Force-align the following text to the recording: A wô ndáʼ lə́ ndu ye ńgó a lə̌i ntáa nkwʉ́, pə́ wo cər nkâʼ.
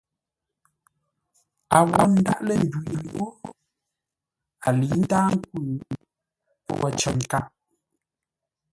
A 1.75 1.77
wô 1.89 2.01
ndáʼ 2.15 2.39
lə́ 2.47 2.57
ndu 2.63 2.79
ye 2.89 2.95
ńgó 3.03 3.25
a 4.65 4.69
lə̌i 4.77 4.95
ntáa 5.01 5.27
nkwʉ́, 5.35 5.65
pə́ 6.63 6.73
wo 6.79 6.87
cər 6.99 7.15
nkâʼ. 7.23 7.45